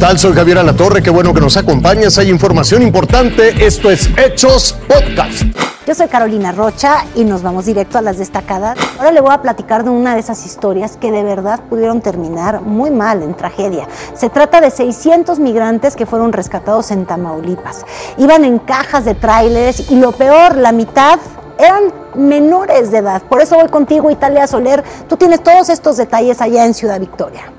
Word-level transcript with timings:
tal? 0.00 0.18
Soy 0.18 0.32
Javier 0.32 0.56
Alatorre, 0.56 1.02
qué 1.02 1.10
bueno 1.10 1.34
que 1.34 1.42
nos 1.42 1.58
acompañas. 1.58 2.16
Hay 2.16 2.30
información 2.30 2.80
importante. 2.80 3.66
Esto 3.66 3.90
es 3.90 4.08
Hechos 4.16 4.74
Podcast. 4.88 5.42
Yo 5.86 5.94
soy 5.94 6.08
Carolina 6.08 6.52
Rocha 6.52 7.04
y 7.14 7.24
nos 7.24 7.42
vamos 7.42 7.66
directo 7.66 7.98
a 7.98 8.02
las 8.02 8.16
destacadas. 8.16 8.78
Ahora 8.96 9.12
le 9.12 9.20
voy 9.20 9.32
a 9.32 9.42
platicar 9.42 9.84
de 9.84 9.90
una 9.90 10.14
de 10.14 10.20
esas 10.20 10.46
historias 10.46 10.96
que 10.96 11.12
de 11.12 11.22
verdad 11.22 11.60
pudieron 11.68 12.00
terminar 12.00 12.62
muy 12.62 12.90
mal, 12.90 13.22
en 13.22 13.34
tragedia. 13.34 13.88
Se 14.14 14.30
trata 14.30 14.62
de 14.62 14.70
600 14.70 15.38
migrantes 15.38 15.96
que 15.96 16.06
fueron 16.06 16.32
rescatados 16.32 16.90
en 16.90 17.04
Tamaulipas. 17.04 17.84
Iban 18.16 18.46
en 18.46 18.58
cajas 18.58 19.04
de 19.04 19.14
tráileres 19.14 19.90
y 19.90 19.96
lo 19.96 20.12
peor, 20.12 20.56
la 20.56 20.72
mitad 20.72 21.18
eran 21.58 21.92
menores 22.14 22.90
de 22.90 22.98
edad. 22.98 23.22
Por 23.22 23.42
eso 23.42 23.56
voy 23.56 23.68
contigo, 23.68 24.10
Italia 24.10 24.46
Soler. 24.46 24.82
Tú 25.10 25.18
tienes 25.18 25.42
todos 25.42 25.68
estos 25.68 25.98
detalles 25.98 26.40
allá 26.40 26.64
en 26.64 26.72
Ciudad 26.72 26.98
Victoria. 26.98 27.52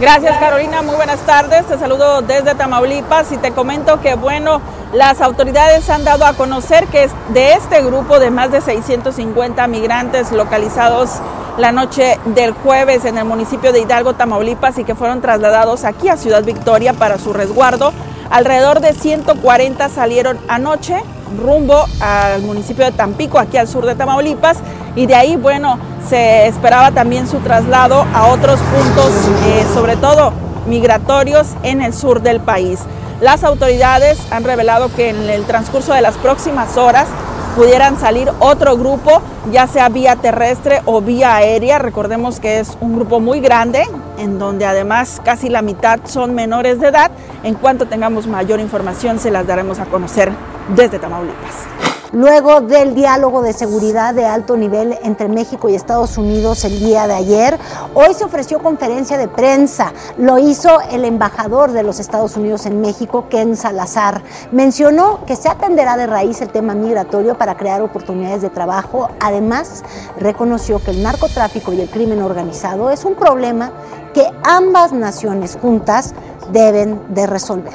Gracias 0.00 0.38
Carolina, 0.38 0.80
muy 0.80 0.94
buenas 0.94 1.20
tardes. 1.26 1.66
Te 1.66 1.78
saludo 1.78 2.22
desde 2.22 2.54
Tamaulipas 2.54 3.32
y 3.32 3.36
te 3.36 3.52
comento 3.52 4.00
que 4.00 4.14
bueno, 4.14 4.62
las 4.94 5.20
autoridades 5.20 5.90
han 5.90 6.04
dado 6.04 6.24
a 6.24 6.32
conocer 6.32 6.86
que 6.86 7.10
de 7.34 7.52
este 7.52 7.82
grupo 7.82 8.18
de 8.18 8.30
más 8.30 8.50
de 8.50 8.62
650 8.62 9.66
migrantes 9.66 10.32
localizados 10.32 11.20
la 11.58 11.70
noche 11.70 12.18
del 12.24 12.52
jueves 12.52 13.04
en 13.04 13.18
el 13.18 13.26
municipio 13.26 13.74
de 13.74 13.80
Hidalgo, 13.80 14.14
Tamaulipas 14.14 14.78
y 14.78 14.84
que 14.84 14.94
fueron 14.94 15.20
trasladados 15.20 15.84
aquí 15.84 16.08
a 16.08 16.16
Ciudad 16.16 16.44
Victoria 16.44 16.94
para 16.94 17.18
su 17.18 17.34
resguardo, 17.34 17.92
alrededor 18.30 18.80
de 18.80 18.94
140 18.94 19.86
salieron 19.90 20.38
anoche 20.48 21.02
rumbo 21.38 21.84
al 22.00 22.42
municipio 22.42 22.84
de 22.84 22.92
Tampico, 22.92 23.38
aquí 23.38 23.56
al 23.56 23.68
sur 23.68 23.86
de 23.86 23.94
Tamaulipas, 23.94 24.58
y 24.96 25.06
de 25.06 25.14
ahí, 25.14 25.36
bueno, 25.36 25.78
se 26.08 26.46
esperaba 26.46 26.90
también 26.90 27.28
su 27.28 27.38
traslado 27.38 28.04
a 28.14 28.26
otros 28.28 28.58
puntos, 28.60 29.12
eh, 29.46 29.64
sobre 29.72 29.96
todo 29.96 30.32
migratorios 30.66 31.48
en 31.62 31.82
el 31.82 31.94
sur 31.94 32.22
del 32.22 32.40
país. 32.40 32.80
Las 33.20 33.44
autoridades 33.44 34.18
han 34.30 34.44
revelado 34.44 34.90
que 34.94 35.10
en 35.10 35.28
el 35.28 35.44
transcurso 35.44 35.92
de 35.92 36.00
las 36.00 36.16
próximas 36.16 36.76
horas 36.76 37.06
pudieran 37.54 37.98
salir 37.98 38.30
otro 38.38 38.76
grupo, 38.76 39.20
ya 39.52 39.66
sea 39.66 39.88
vía 39.88 40.16
terrestre 40.16 40.80
o 40.86 41.00
vía 41.00 41.36
aérea. 41.36 41.78
Recordemos 41.78 42.40
que 42.40 42.60
es 42.60 42.78
un 42.80 42.96
grupo 42.96 43.20
muy 43.20 43.40
grande, 43.40 43.86
en 44.20 44.38
donde 44.38 44.66
además 44.66 45.20
casi 45.24 45.48
la 45.48 45.62
mitad 45.62 46.00
son 46.04 46.34
menores 46.34 46.78
de 46.80 46.88
edad. 46.88 47.10
En 47.42 47.54
cuanto 47.54 47.86
tengamos 47.86 48.26
mayor 48.26 48.60
información, 48.60 49.18
se 49.18 49.30
las 49.30 49.46
daremos 49.46 49.78
a 49.80 49.86
conocer 49.86 50.30
desde 50.76 50.98
Tamaulipas. 50.98 51.66
Luego 52.12 52.60
del 52.60 52.96
diálogo 52.96 53.40
de 53.40 53.52
seguridad 53.52 54.12
de 54.14 54.26
alto 54.26 54.56
nivel 54.56 54.98
entre 55.04 55.28
México 55.28 55.68
y 55.68 55.76
Estados 55.76 56.18
Unidos 56.18 56.64
el 56.64 56.80
día 56.80 57.06
de 57.06 57.14
ayer, 57.14 57.56
hoy 57.94 58.14
se 58.14 58.24
ofreció 58.24 58.58
conferencia 58.58 59.16
de 59.16 59.28
prensa. 59.28 59.92
Lo 60.18 60.36
hizo 60.38 60.80
el 60.90 61.04
embajador 61.04 61.70
de 61.70 61.84
los 61.84 62.00
Estados 62.00 62.36
Unidos 62.36 62.66
en 62.66 62.80
México, 62.80 63.26
Ken 63.30 63.56
Salazar. 63.56 64.22
Mencionó 64.50 65.24
que 65.24 65.36
se 65.36 65.48
atenderá 65.48 65.96
de 65.96 66.08
raíz 66.08 66.40
el 66.40 66.48
tema 66.48 66.74
migratorio 66.74 67.38
para 67.38 67.56
crear 67.56 67.80
oportunidades 67.80 68.42
de 68.42 68.50
trabajo. 68.50 69.08
Además, 69.20 69.84
reconoció 70.18 70.82
que 70.82 70.90
el 70.90 71.04
narcotráfico 71.04 71.72
y 71.72 71.80
el 71.80 71.88
crimen 71.88 72.22
organizado 72.22 72.90
es 72.90 73.04
un 73.04 73.14
problema 73.14 73.70
que 74.14 74.26
ambas 74.44 74.92
naciones 74.92 75.58
juntas 75.60 76.14
deben 76.52 76.98
de 77.14 77.26
resolver. 77.26 77.74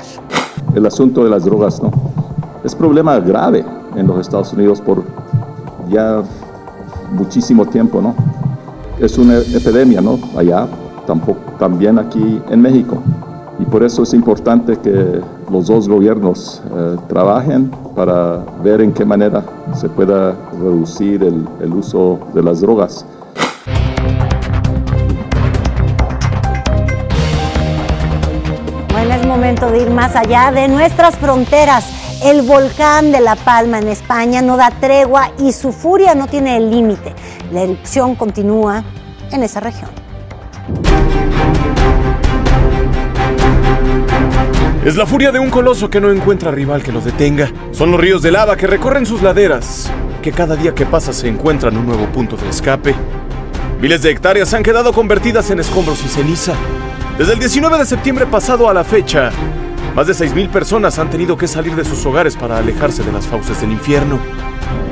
El 0.75 0.85
asunto 0.85 1.23
de 1.23 1.29
las 1.29 1.45
drogas, 1.45 1.81
¿no? 1.81 1.91
Es 2.63 2.75
problema 2.75 3.19
grave 3.19 3.63
en 3.95 4.07
los 4.07 4.19
Estados 4.19 4.51
Unidos 4.53 4.81
por 4.81 5.03
ya 5.89 6.23
muchísimo 7.11 7.65
tiempo, 7.65 8.01
¿no? 8.01 8.15
Es 8.99 9.17
una 9.17 9.37
epidemia, 9.37 10.01
¿no? 10.01 10.19
Allá, 10.35 10.67
tampoco, 11.05 11.39
también 11.59 11.99
aquí 11.99 12.41
en 12.49 12.61
México. 12.61 12.97
Y 13.59 13.65
por 13.65 13.83
eso 13.83 14.03
es 14.03 14.13
importante 14.13 14.77
que 14.77 15.21
los 15.49 15.67
dos 15.67 15.87
gobiernos 15.87 16.61
eh, 16.75 16.97
trabajen 17.07 17.71
para 17.95 18.43
ver 18.63 18.81
en 18.81 18.91
qué 18.91 19.05
manera 19.05 19.43
se 19.75 19.87
pueda 19.87 20.35
reducir 20.59 21.23
el, 21.23 21.47
el 21.61 21.73
uso 21.73 22.19
de 22.33 22.43
las 22.43 22.59
drogas. 22.61 23.05
De 29.45 29.77
ir 29.79 29.91
más 29.91 30.15
allá 30.15 30.51
de 30.51 30.67
nuestras 30.67 31.17
fronteras. 31.17 31.85
El 32.23 32.41
volcán 32.41 33.11
de 33.11 33.21
La 33.21 33.35
Palma 33.35 33.77
en 33.77 33.89
España 33.89 34.41
no 34.41 34.57
da 34.57 34.71
tregua 34.71 35.29
y 35.37 35.51
su 35.51 35.71
furia 35.71 36.15
no 36.15 36.25
tiene 36.25 36.59
límite. 36.59 37.13
La 37.51 37.61
erupción 37.61 38.15
continúa 38.15 38.83
en 39.31 39.43
esa 39.43 39.59
región. 39.59 39.91
Es 44.83 44.95
la 44.95 45.05
furia 45.05 45.31
de 45.31 45.37
un 45.37 45.51
coloso 45.51 45.91
que 45.91 46.01
no 46.01 46.09
encuentra 46.09 46.49
rival 46.49 46.81
que 46.81 46.91
lo 46.91 46.99
detenga. 46.99 47.51
Son 47.71 47.91
los 47.91 47.99
ríos 47.99 48.23
de 48.23 48.31
lava 48.31 48.57
que 48.57 48.65
recorren 48.65 49.05
sus 49.05 49.21
laderas, 49.21 49.91
que 50.23 50.31
cada 50.31 50.55
día 50.55 50.73
que 50.73 50.87
pasa 50.87 51.13
se 51.13 51.27
encuentran 51.27 51.77
un 51.77 51.85
nuevo 51.85 52.07
punto 52.07 52.35
de 52.35 52.49
escape. 52.49 52.95
Miles 53.79 54.01
de 54.01 54.09
hectáreas 54.09 54.51
han 54.55 54.63
quedado 54.63 54.91
convertidas 54.91 55.51
en 55.51 55.59
escombros 55.59 56.03
y 56.03 56.07
ceniza. 56.07 56.55
Desde 57.17 57.31
el 57.31 57.39
19 57.39 57.77
de 57.77 57.85
septiembre 57.85 58.25
pasado 58.25 58.69
a 58.69 58.73
la 58.73 58.83
fecha, 58.83 59.31
más 59.95 60.05
de 60.05 60.11
6.000 60.11 60.49
personas 60.49 60.99
han 60.99 61.09
tenido 61.09 61.37
que 61.37 61.47
salir 61.47 61.73
de 61.73 61.85
sus 61.85 62.05
hogares 62.05 62.35
para 62.35 62.57
alejarse 62.57 63.03
de 63.03 63.11
las 63.13 63.25
fauces 63.25 63.61
del 63.61 63.71
infierno. 63.71 64.19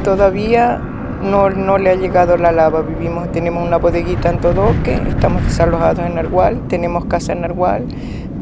Todavía 0.06 0.80
no, 1.22 1.50
no 1.50 1.78
le 1.78 1.90
ha 1.90 1.96
llegado 1.96 2.38
la 2.38 2.54
lava. 2.54 2.82
Vivimos, 2.82 3.30
tenemos 3.34 3.68
una 3.68 3.76
bodeguita 3.76 4.30
en 4.30 4.40
Todoque, 4.40 5.02
estamos 5.10 5.44
desalojados 5.44 6.06
en 6.06 6.18
Argual, 6.18 6.62
tenemos 6.70 7.04
casa 7.06 7.34
en 7.34 7.44
Argual, 7.44 7.84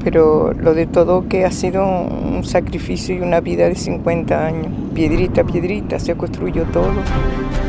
pero 0.04 0.54
lo 0.54 0.76
de 0.76 0.86
Todoque 0.86 1.44
ha 1.46 1.52
sido 1.52 1.84
un 1.84 2.44
sacrificio 2.44 3.16
y 3.16 3.22
una 3.22 3.40
vida 3.40 3.68
de 3.68 3.74
50 3.74 4.46
años. 4.46 4.68
Piedrita 4.94 5.42
a 5.42 5.44
piedrita 5.44 5.98
se 5.98 6.16
construyó 6.16 6.66
todo. 6.66 6.92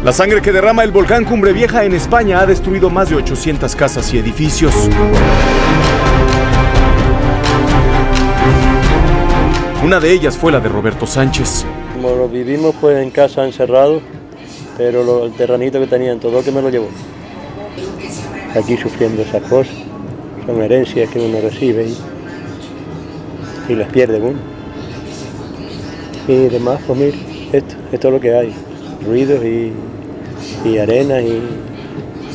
La 0.05 0.13
sangre 0.13 0.43
que 0.43 0.53
derrama 0.53 0.85
el 0.85 0.91
volcán 0.91 1.25
Cumbre 1.25 1.55
Vieja 1.55 1.85
en 1.85 1.95
España 1.95 2.41
ha 2.41 2.47
destruido 2.47 2.91
más 2.91 3.09
de 3.09 3.17
800 3.17 3.75
casas 3.77 4.13
y 4.13 4.19
edificios. 4.19 4.75
Una 9.93 10.01
de 10.01 10.11
ellas 10.11 10.39
fue 10.39 10.51
la 10.51 10.59
de 10.59 10.71
Roberto 10.71 11.07
Sánchez. 11.07 11.67
Como 11.93 12.17
lo 12.17 12.27
vivimos 12.27 12.75
pues 12.81 12.97
en 12.97 13.11
casa 13.11 13.45
encerrado, 13.45 14.01
pero 14.79 15.05
lo, 15.05 15.27
el 15.27 15.33
terranito 15.33 15.79
que 15.79 15.87
tenían 15.87 16.19
todo 16.19 16.43
que 16.43 16.51
me 16.51 16.63
lo 16.63 16.71
llevó. 16.71 16.89
Aquí 18.57 18.79
sufriendo 18.79 19.21
esas 19.21 19.43
cosas, 19.43 19.75
son 20.47 20.63
herencias 20.63 21.11
que 21.11 21.21
uno 21.21 21.43
recibe 21.43 21.89
y, 21.89 21.99
y 23.71 23.75
las 23.77 23.91
pierde 23.91 24.19
uno. 24.19 24.39
Y 26.27 26.49
demás, 26.49 26.81
pues 26.87 26.99
mira, 26.99 27.17
esto, 27.53 27.75
esto 27.93 28.09
es 28.09 28.15
lo 28.15 28.19
que 28.19 28.35
hay, 28.35 28.55
ruidos 29.07 29.45
y, 29.45 29.75
y 30.65 30.79
arena 30.79 31.21
y, 31.21 31.43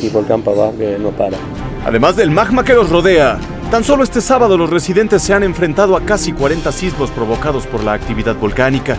y 0.04 0.10
volcán 0.10 0.44
para 0.44 0.58
abajo 0.58 0.78
que 0.78 1.00
no 1.00 1.10
para. 1.10 1.38
Además 1.84 2.18
del 2.18 2.30
magma 2.30 2.64
que 2.64 2.74
los 2.76 2.88
rodea, 2.92 3.40
Tan 3.72 3.84
solo 3.84 4.04
este 4.04 4.22
sábado 4.22 4.58
los 4.58 4.70
residentes 4.70 5.22
se 5.22 5.34
han 5.34 5.44
enfrentado 5.44 5.98
a 5.98 6.02
casi 6.02 6.32
40 6.32 6.72
sismos 6.72 7.12
provocados 7.12 7.68
por 7.68 7.84
la 7.84 7.92
actividad 7.92 8.36
volcánica. 8.36 8.96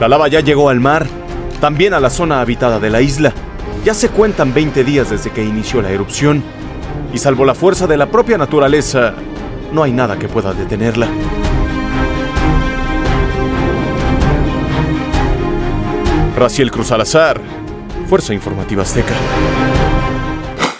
La 0.00 0.08
lava 0.08 0.26
ya 0.26 0.40
llegó 0.40 0.68
al 0.68 0.80
mar, 0.80 1.06
también 1.60 1.94
a 1.94 2.00
la 2.00 2.10
zona 2.10 2.40
habitada 2.40 2.80
de 2.80 2.90
la 2.90 3.00
isla. 3.00 3.32
Ya 3.84 3.94
se 3.94 4.08
cuentan 4.08 4.52
20 4.52 4.82
días 4.82 5.10
desde 5.10 5.30
que 5.30 5.44
inició 5.44 5.80
la 5.80 5.90
erupción. 5.90 6.42
Y 7.12 7.18
salvo 7.18 7.44
la 7.44 7.54
fuerza 7.54 7.86
de 7.86 7.96
la 7.96 8.06
propia 8.06 8.36
naturaleza, 8.36 9.14
no 9.72 9.84
hay 9.84 9.92
nada 9.92 10.18
que 10.18 10.26
pueda 10.26 10.52
detenerla. 10.52 11.06
Raciel 16.36 16.72
Cruz 16.72 16.88
Salazar, 16.88 17.40
Fuerza 18.08 18.34
Informativa 18.34 18.82
Azteca. 18.82 19.14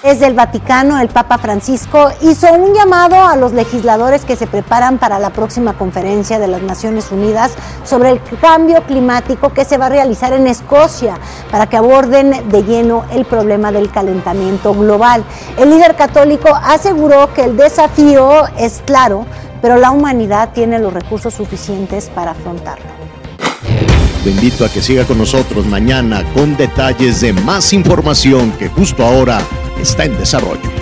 Desde 0.05 0.27
el 0.27 0.35
Vaticano, 0.35 1.01
el 1.01 1.09
Papa 1.09 1.39
Francisco 1.39 2.11
hizo 2.21 2.53
un 2.53 2.75
llamado 2.75 3.17
a 3.17 3.37
los 3.37 3.55
legisladores 3.55 4.27
que 4.27 4.37
se 4.37 4.47
preparan 4.47 4.99
para 4.99 5.19
la 5.19 5.31
próxima 5.31 5.73
conferencia 5.73 6.39
de 6.39 6.47
las 6.47 6.61
Naciones 6.61 7.11
Unidas 7.11 7.53
sobre 7.85 8.11
el 8.11 8.21
cambio 8.39 8.83
climático 8.83 9.55
que 9.55 9.65
se 9.65 9.79
va 9.79 9.87
a 9.87 9.89
realizar 9.89 10.35
en 10.35 10.47
Escocia 10.47 11.17
para 11.51 11.71
que 11.71 11.79
aborden 11.79 12.51
de 12.51 12.63
lleno 12.65 13.07
el 13.13 13.25
problema 13.25 13.73
del 13.73 13.91
calentamiento 13.91 14.75
global. 14.75 15.25
El 15.57 15.71
líder 15.71 15.97
católico 15.97 16.51
aseguró 16.55 17.33
que 17.33 17.45
el 17.45 17.57
desafío 17.57 18.47
es 18.59 18.83
claro, 18.85 19.25
pero 19.63 19.79
la 19.79 19.91
humanidad 19.91 20.51
tiene 20.53 20.81
los 20.81 20.93
recursos 20.93 21.33
suficientes 21.33 22.11
para 22.15 22.33
afrontarlo. 22.33 22.93
Te 24.23 24.29
invito 24.29 24.67
a 24.67 24.69
que 24.69 24.83
siga 24.83 25.07
con 25.07 25.17
nosotros 25.17 25.65
mañana 25.65 26.25
con 26.35 26.59
detalles 26.59 27.23
de 27.23 27.33
más 27.33 27.73
información 27.73 28.53
que 28.53 28.69
justo 28.69 29.03
ahora 29.03 29.39
está 29.85 30.05
en 30.05 30.17
desarrollo. 30.17 30.74